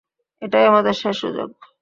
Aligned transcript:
এটাই 0.41 0.65
আমাদের 0.65 0.93
শেষ 0.93 1.15
সুযোগ। 1.17 1.49